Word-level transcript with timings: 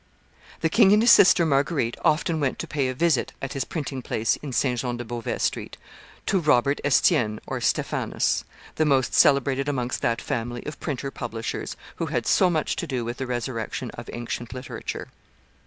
The 0.61 0.69
king 0.69 0.93
and 0.93 1.03
his 1.03 1.11
sister 1.11 1.45
Marguerite 1.45 1.95
often 2.03 2.39
went 2.39 2.57
to 2.57 2.65
pay 2.67 2.87
a 2.87 2.93
visit, 2.95 3.33
at 3.39 3.53
his 3.53 3.63
printing 3.63 4.01
place 4.01 4.35
in 4.37 4.51
St. 4.51 4.79
Jean 4.79 4.97
de 4.97 5.05
Beauvais 5.05 5.37
Street, 5.37 5.77
to 6.25 6.39
Robert 6.39 6.81
Estienne 6.83 7.39
(Stephanus), 7.59 8.43
the 8.77 8.85
most 8.85 9.13
celebrated 9.13 9.69
amongst 9.69 10.01
that 10.01 10.19
family 10.19 10.65
of 10.65 10.79
printer 10.79 11.11
publishers 11.11 11.77
who 11.97 12.07
had 12.07 12.25
so 12.25 12.49
much 12.49 12.75
to 12.77 12.87
do 12.87 13.05
with 13.05 13.17
the 13.17 13.27
resurrection 13.27 13.91
of 13.91 14.09
ancient 14.11 14.55
literature. 14.55 15.09